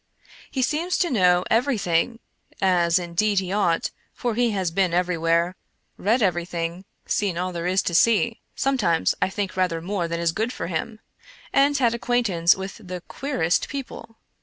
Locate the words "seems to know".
0.63-1.45